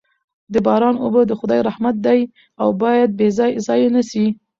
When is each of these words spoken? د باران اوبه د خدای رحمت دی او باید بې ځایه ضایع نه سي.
د 0.53 0.55
باران 0.65 0.95
اوبه 1.03 1.21
د 1.27 1.31
خدای 1.39 1.59
رحمت 1.69 1.95
دی 2.05 2.19
او 2.61 2.69
باید 2.81 3.09
بې 3.19 3.27
ځایه 3.37 3.57
ضایع 3.67 3.89
نه 3.95 4.01
سي. 4.09 4.25